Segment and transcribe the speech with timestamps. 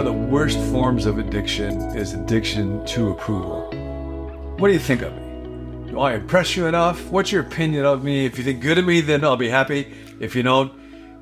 [0.00, 3.68] one of the worst forms of addiction is addiction to approval.
[4.56, 5.90] What do you think of me?
[5.90, 7.10] Do I impress you enough?
[7.10, 8.24] What's your opinion of me?
[8.24, 9.92] If you think good of me, then I'll be happy.
[10.18, 10.72] If you don't,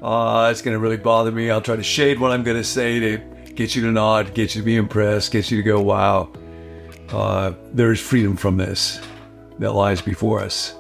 [0.00, 1.50] uh, it's going to really bother me.
[1.50, 3.18] I'll try to shade what I'm going to say to
[3.52, 6.32] get you to nod, get you to be impressed, get you to go, wow,
[7.08, 9.00] uh, there's freedom from this
[9.58, 10.72] that lies before us.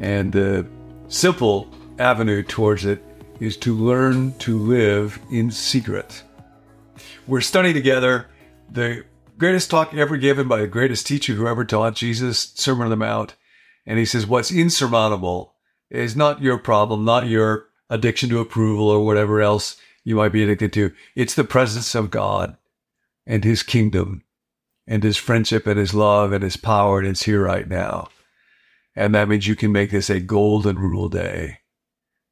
[0.00, 0.66] And the
[1.08, 1.68] simple
[1.98, 3.04] avenue towards it
[3.38, 6.22] is to learn to live in secret.
[7.28, 8.26] We're studying together
[8.70, 9.04] the
[9.36, 12.96] greatest talk ever given by the greatest teacher who ever taught Jesus, Sermon on the
[12.96, 13.36] Mount.
[13.84, 15.52] And he says, What's insurmountable
[15.90, 20.42] is not your problem, not your addiction to approval or whatever else you might be
[20.42, 20.94] addicted to.
[21.14, 22.56] It's the presence of God
[23.26, 24.24] and his kingdom
[24.86, 26.98] and his friendship and his love and his power.
[26.98, 28.08] And it's here right now.
[28.96, 31.58] And that means you can make this a golden rule day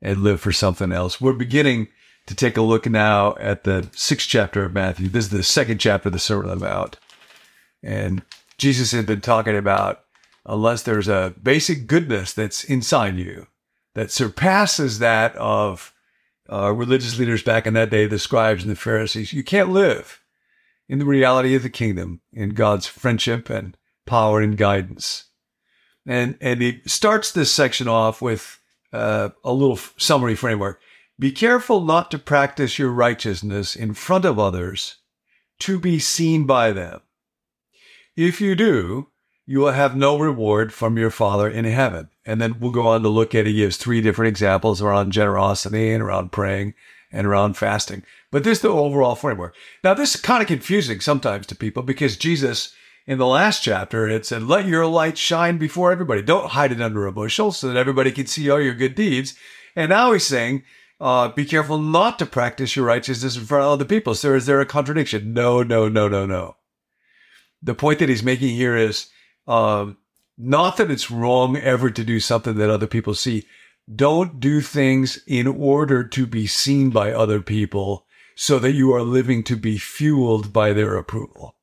[0.00, 1.20] and live for something else.
[1.20, 1.88] We're beginning
[2.27, 5.08] to take a look now at the sixth chapter of Matthew.
[5.08, 6.98] This is the second chapter of the Sermon on the Mount.
[7.82, 8.22] And
[8.58, 10.02] Jesus had been talking about
[10.44, 13.47] unless there's a basic goodness that's inside you
[13.94, 15.92] that surpasses that of
[16.50, 20.20] uh, religious leaders back in that day, the scribes and the Pharisees, you can't live
[20.88, 25.24] in the reality of the kingdom, in God's friendship and power and guidance.
[26.06, 28.60] And, and he starts this section off with
[28.92, 30.80] uh, a little summary framework.
[31.19, 34.97] Be careful not to practice your righteousness in front of others
[35.61, 37.00] to be seen by them.
[38.14, 39.09] If you do,
[39.47, 42.11] you will have no reward from your Father in heaven.
[42.27, 45.92] And then we'll go on to look at, he gives three different examples around generosity
[45.92, 46.75] and around praying
[47.12, 48.03] and around fasting.
[48.31, 49.55] But this is the overall framework.
[49.84, 52.75] Now, this is kind of confusing sometimes to people because Jesus,
[53.06, 56.20] in the last chapter, it said, let your light shine before everybody.
[56.20, 59.34] Don't hide it under a bushel so that everybody can see all your good deeds.
[59.77, 60.64] And now he's saying,
[61.01, 64.15] uh, be careful not to practice your righteousness in front of other people.
[64.15, 65.33] So is there a contradiction?
[65.33, 66.57] No, no, no, no, no.
[67.62, 69.09] The point that he's making here is,
[69.47, 69.99] um,
[70.39, 73.47] not that it's wrong ever to do something that other people see.
[73.95, 79.03] Don't do things in order to be seen by other people so that you are
[79.03, 81.57] living to be fueled by their approval.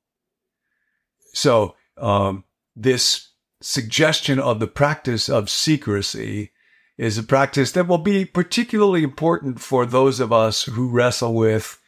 [1.34, 2.46] So, um,
[2.76, 3.30] this
[3.62, 6.52] suggestion of the practice of secrecy
[6.98, 11.80] is a practice that will be particularly important for those of us who wrestle with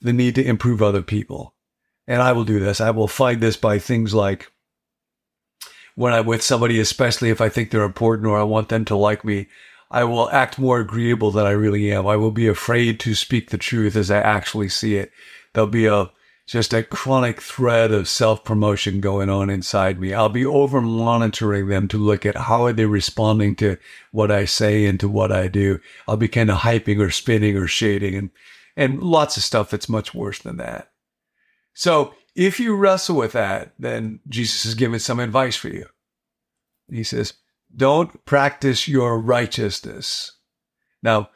[0.00, 1.54] the need to improve other people.
[2.06, 2.80] And I will do this.
[2.80, 4.50] I will find this by things like
[5.94, 8.96] when I'm with somebody, especially if I think they're important or I want them to
[8.96, 9.48] like me,
[9.90, 12.06] I will act more agreeable than I really am.
[12.06, 15.12] I will be afraid to speak the truth as I actually see it.
[15.52, 16.10] There'll be a
[16.46, 20.12] just a chronic thread of self promotion going on inside me.
[20.12, 23.76] I'll be over monitoring them to look at how are they responding to
[24.10, 25.80] what I say and to what I do.
[26.08, 28.30] I'll be kind of hyping or spinning or shading and,
[28.76, 30.90] and lots of stuff that's much worse than that.
[31.74, 35.86] So if you wrestle with that, then Jesus is giving some advice for you.
[36.90, 37.34] He says,
[37.74, 40.32] don't practice your righteousness.
[41.02, 41.30] Now,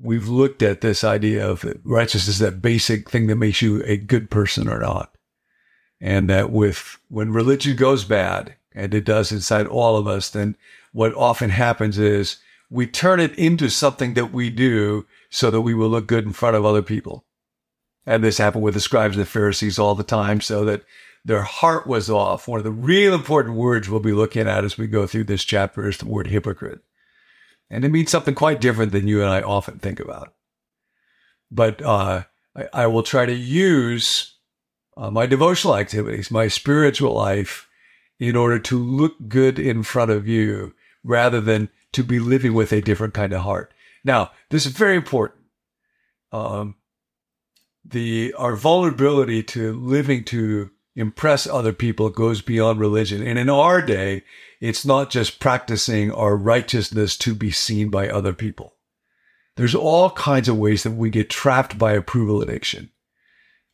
[0.00, 4.30] we've looked at this idea of righteousness, that basic thing that makes you a good
[4.30, 5.14] person or not.
[6.00, 10.56] And that with, when religion goes bad, and it does inside all of us, then
[10.92, 12.38] what often happens is
[12.68, 16.32] we turn it into something that we do so that we will look good in
[16.32, 17.24] front of other people.
[18.04, 20.84] And this happened with the scribes and the Pharisees all the time, so that
[21.24, 22.46] their heart was off.
[22.48, 25.44] One of the real important words we'll be looking at as we go through this
[25.44, 26.80] chapter is the word hypocrite.
[27.70, 30.34] And it means something quite different than you and I often think about.
[31.50, 32.24] But uh,
[32.56, 34.36] I, I, will try to use
[34.96, 37.68] uh, my devotional activities, my spiritual life,
[38.18, 42.72] in order to look good in front of you rather than to be living with
[42.72, 43.72] a different kind of heart.
[44.04, 45.40] Now, this is very important.
[46.32, 46.76] Um,
[47.84, 53.26] the our vulnerability to living to impress other people goes beyond religion.
[53.26, 54.22] And in our day,
[54.60, 58.74] it's not just practicing our righteousness to be seen by other people.
[59.56, 62.90] There's all kinds of ways that we get trapped by approval addiction.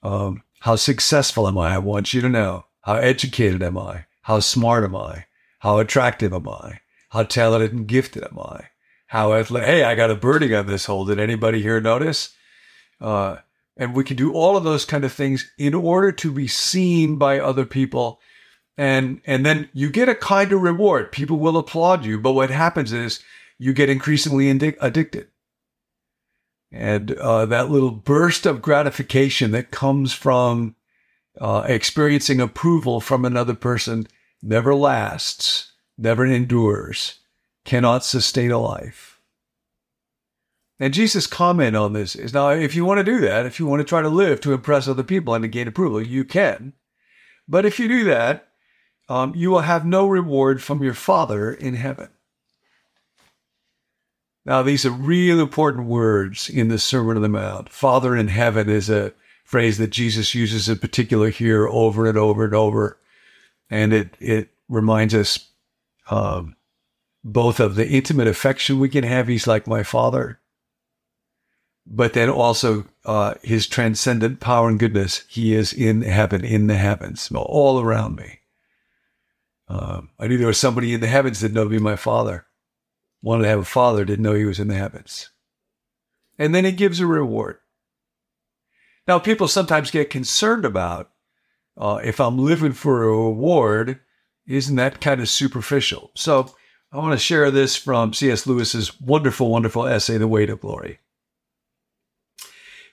[0.02, 1.74] Um, how successful am I?
[1.74, 2.66] I want you to know.
[2.82, 4.06] How educated am I?
[4.22, 5.26] How smart am I?
[5.60, 6.80] How attractive am I?
[7.10, 8.68] How talented and gifted am I?
[9.06, 9.68] How athletic?
[9.68, 11.04] Hey, I got a birding on this hole.
[11.04, 12.34] Did anybody here notice?
[13.00, 13.36] Uh,
[13.80, 17.16] and we can do all of those kind of things in order to be seen
[17.16, 18.20] by other people.
[18.76, 21.10] And, and then you get a kind of reward.
[21.12, 22.20] People will applaud you.
[22.20, 23.24] But what happens is
[23.58, 25.28] you get increasingly addicted.
[26.70, 30.76] And uh, that little burst of gratification that comes from
[31.40, 34.06] uh, experiencing approval from another person
[34.42, 37.20] never lasts, never endures,
[37.64, 39.09] cannot sustain a life.
[40.82, 43.66] And Jesus' comment on this is now, if you want to do that, if you
[43.66, 46.72] want to try to live to impress other people and to gain approval, you can.
[47.46, 48.48] But if you do that,
[49.06, 52.08] um, you will have no reward from your Father in heaven.
[54.46, 57.68] Now, these are real important words in the Sermon on the Mount.
[57.68, 59.12] Father in heaven is a
[59.44, 62.98] phrase that Jesus uses in particular here over and over and over.
[63.68, 65.50] And it, it reminds us
[66.08, 66.56] um,
[67.22, 69.28] both of the intimate affection we can have.
[69.28, 70.39] He's like my Father
[71.90, 75.24] but then also uh, his transcendent power and goodness.
[75.28, 78.38] He is in heaven, in the heavens, all around me.
[79.68, 82.46] Um, I knew there was somebody in the heavens that know to my father.
[83.22, 85.30] Wanted to have a father, didn't know he was in the heavens.
[86.38, 87.58] And then he gives a reward.
[89.06, 91.10] Now, people sometimes get concerned about
[91.76, 94.00] uh, if I'm living for a reward,
[94.46, 96.12] isn't that kind of superficial?
[96.14, 96.54] So
[96.92, 98.46] I want to share this from C.S.
[98.46, 101.00] Lewis's wonderful, wonderful essay, The Weight of Glory.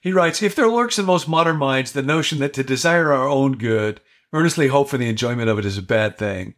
[0.08, 3.28] He writes If there lurks in most modern minds the notion that to desire our
[3.28, 4.00] own good,
[4.32, 6.56] earnestly hope for the enjoyment of it is a bad thing,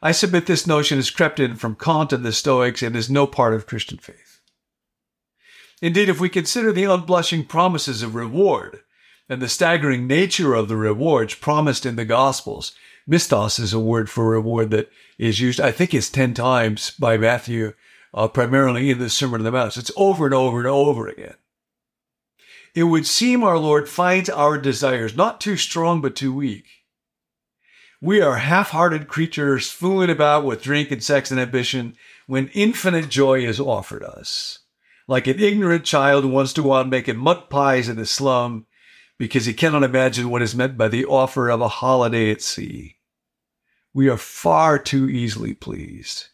[0.00, 3.26] I submit this notion has crept in from Kant and the Stoics and is no
[3.26, 4.40] part of Christian faith.
[5.82, 8.80] Indeed, if we consider the unblushing promises of reward
[9.28, 12.72] and the staggering nature of the rewards promised in the Gospels,
[13.06, 17.18] misthos is a word for reward that is used, I think it's 10 times by
[17.18, 17.74] Matthew,
[18.14, 19.76] uh, primarily in the Sermon on the Mount.
[19.76, 21.34] It's over and over and over again.
[22.74, 26.64] It would seem our Lord finds our desires not too strong, but too weak.
[28.00, 31.96] We are half hearted creatures fooling about with drink and sex and ambition
[32.26, 34.60] when infinite joy is offered us.
[35.06, 38.66] Like an ignorant child who wants to go out making mud pies in the slum
[39.18, 42.96] because he cannot imagine what is meant by the offer of a holiday at sea.
[43.94, 46.28] We are far too easily pleased.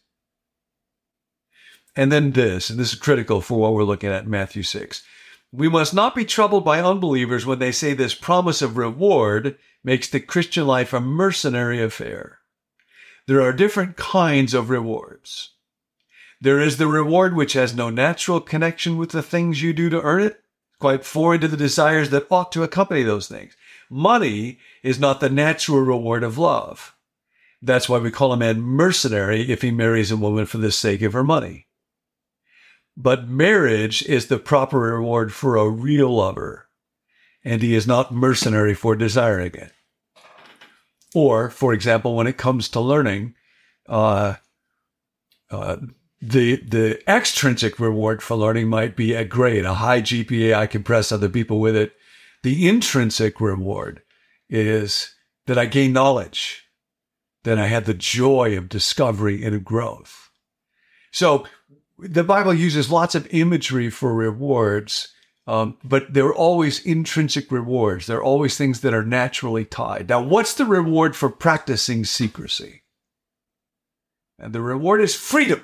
[1.95, 5.03] And then this, and this is critical for what we're looking at in Matthew 6.
[5.51, 10.07] We must not be troubled by unbelievers when they say this promise of reward makes
[10.07, 12.39] the Christian life a mercenary affair.
[13.25, 15.51] There are different kinds of rewards.
[16.41, 20.01] There is the reward which has no natural connection with the things you do to
[20.01, 20.41] earn it,
[20.79, 23.55] quite foreign to the desires that ought to accompany those things.
[23.89, 26.95] Money is not the natural reward of love.
[27.61, 31.01] That's why we call a man mercenary if he marries a woman for the sake
[31.01, 31.67] of her money.
[32.97, 36.69] But marriage is the proper reward for a real lover,
[37.43, 39.71] and he is not mercenary for desiring it.
[41.15, 43.35] Or, for example, when it comes to learning,
[43.87, 44.35] uh,
[45.49, 45.77] uh,
[46.21, 50.53] the the extrinsic reward for learning might be a grade, a high GPA.
[50.53, 51.93] I can impress other people with it.
[52.43, 54.01] The intrinsic reward
[54.49, 55.15] is
[55.47, 56.65] that I gain knowledge,
[57.43, 60.29] that I had the joy of discovery and of growth.
[61.11, 61.45] So
[62.01, 65.09] the Bible uses lots of imagery for rewards,
[65.47, 68.05] um, but there are always intrinsic rewards.
[68.05, 70.09] There are always things that are naturally tied.
[70.09, 72.83] Now, what's the reward for practicing secrecy?
[74.37, 75.63] And the reward is freedom.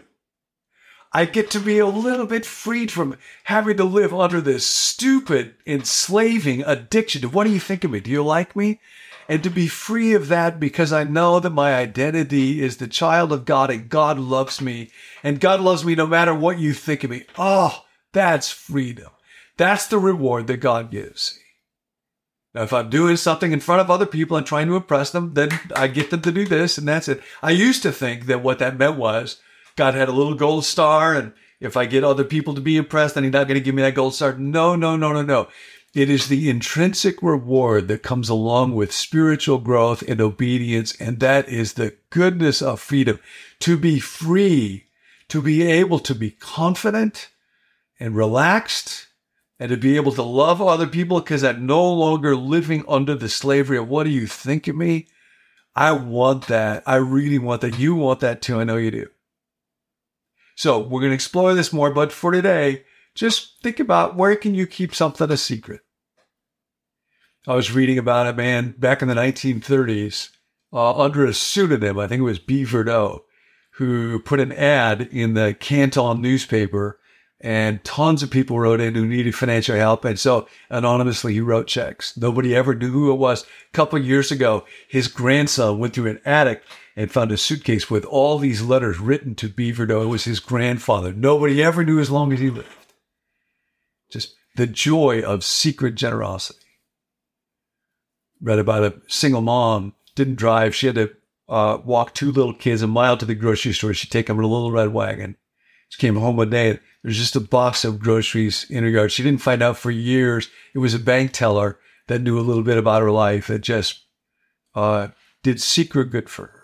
[1.14, 5.56] I get to be a little bit freed from having to live under this stupid,
[5.66, 7.24] enslaving addiction.
[7.32, 8.02] What do you think of me?
[8.02, 8.82] Do you like me?
[9.28, 13.32] And to be free of that because I know that my identity is the child
[13.32, 14.92] of God and God loves me
[15.24, 17.24] and God loves me no matter what you think of me.
[17.38, 19.10] Oh, that's freedom.
[19.58, 21.40] That's the reward that God gives.
[22.54, 25.34] Now, if I'm doing something in front of other people and trying to impress them,
[25.34, 27.22] then I get them to do this and that's it.
[27.42, 29.42] I used to think that what that meant was
[29.76, 33.16] God had a little gold star and if I get other people to be impressed,
[33.16, 34.38] then he's not going to give me that gold star.
[34.38, 35.48] No, no, no, no, no.
[35.96, 40.94] It is the intrinsic reward that comes along with spiritual growth and obedience.
[41.00, 43.18] And that is the goodness of freedom
[43.62, 44.88] to be free,
[45.30, 47.30] to be able to be confident
[47.98, 49.08] and relaxed
[49.58, 53.30] and to be able to love other people because I'm no longer living under the
[53.30, 55.08] slavery of what do you think of me?
[55.78, 56.84] I want that.
[56.86, 57.80] I really want that.
[57.80, 58.60] You want that too.
[58.60, 59.08] I know you do.
[60.56, 62.84] So we're going to explore this more, but for today,
[63.14, 65.85] just think about where can you keep something a secret?
[67.48, 70.30] I was reading about a man back in the 1930s
[70.74, 72.00] uh, under a pseudonym.
[72.00, 72.64] I think it was B.
[72.64, 73.22] Virdot,
[73.74, 77.00] who put an ad in the Canton newspaper,
[77.40, 80.06] and tons of people wrote in who needed financial help.
[80.06, 82.18] And so anonymously, he wrote checks.
[82.18, 83.44] Nobody ever knew who it was.
[83.44, 86.64] A couple of years ago, his grandson went through an attic
[86.96, 89.72] and found a suitcase with all these letters written to B.
[89.72, 90.06] Virdot.
[90.06, 91.14] It was his grandfather.
[91.14, 92.70] Nobody ever knew as long as he lived.
[94.10, 96.65] Just the joy of secret generosity
[98.42, 100.76] read about a single mom didn't drive.
[100.76, 101.12] She had to
[101.48, 103.94] uh, walk two little kids a mile to the grocery store.
[103.94, 105.36] She'd take them in a little red wagon.
[105.90, 106.80] She came home one day.
[107.04, 109.12] There's just a box of groceries in her yard.
[109.12, 110.50] She didn't find out for years.
[110.74, 114.04] It was a bank teller that knew a little bit about her life that just
[114.74, 115.10] uh,
[115.44, 116.64] did secret good for her.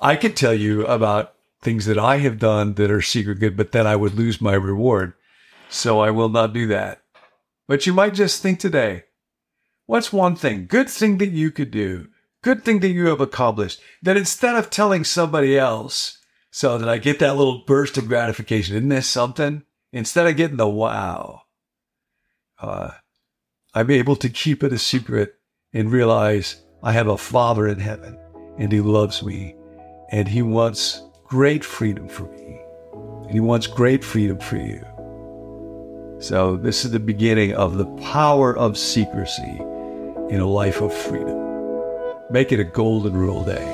[0.00, 3.72] I could tell you about things that I have done that are secret good, but
[3.72, 5.12] then I would lose my reward.
[5.68, 7.02] So I will not do that.
[7.68, 9.04] But you might just think today,
[9.90, 12.06] what's one thing, good thing that you could do,
[12.42, 16.18] good thing that you have accomplished, that instead of telling somebody else,
[16.52, 19.64] so that I get that little burst of gratification, isn't this something?
[19.92, 21.42] Instead of getting the wow,
[22.60, 22.92] uh,
[23.74, 25.34] I'm able to keep it a secret
[25.72, 28.16] and realize I have a Father in heaven
[28.58, 29.56] and He loves me
[30.12, 32.60] and He wants great freedom for me.
[33.24, 34.84] And He wants great freedom for you.
[36.20, 39.60] So, this is the beginning of the power of secrecy
[40.30, 41.36] in a life of freedom.
[42.30, 43.66] Make it a golden rule day.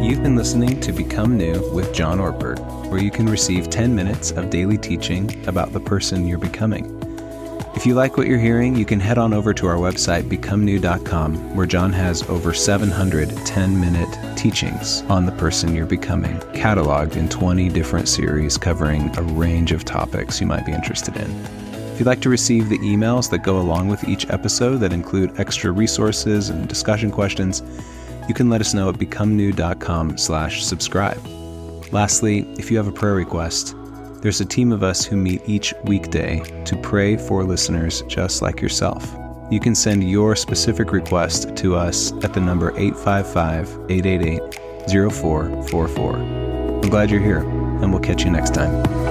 [0.00, 4.30] You've been listening to Become New with John Ortberg, where you can receive 10 minutes
[4.30, 7.03] of daily teaching about the person you're becoming.
[7.76, 11.56] If you like what you're hearing, you can head on over to our website, becomenew.com,
[11.56, 17.28] where John has over 700 10 minute teachings on the person you're becoming, cataloged in
[17.28, 21.30] 20 different series covering a range of topics you might be interested in.
[21.92, 25.38] If you'd like to receive the emails that go along with each episode that include
[25.38, 27.62] extra resources and discussion questions,
[28.28, 31.20] you can let us know at becomenew.com slash subscribe.
[31.92, 33.76] Lastly, if you have a prayer request,
[34.24, 38.62] there's a team of us who meet each weekday to pray for listeners just like
[38.62, 39.14] yourself.
[39.50, 44.40] You can send your specific request to us at the number 855 888
[45.12, 46.16] 0444.
[46.16, 49.03] I'm glad you're here, and we'll catch you next time.